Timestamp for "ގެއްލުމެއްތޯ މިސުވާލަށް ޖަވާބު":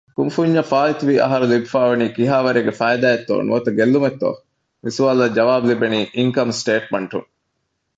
3.77-5.65